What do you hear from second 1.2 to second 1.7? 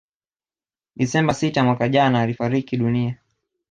sita